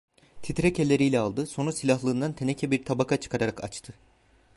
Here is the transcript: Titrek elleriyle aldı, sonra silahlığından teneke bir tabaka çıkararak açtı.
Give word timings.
Titrek 0.41 0.79
elleriyle 0.79 1.19
aldı, 1.19 1.47
sonra 1.47 1.71
silahlığından 1.71 2.33
teneke 2.33 2.71
bir 2.71 2.85
tabaka 2.85 3.17
çıkararak 3.17 3.63
açtı. 3.63 3.93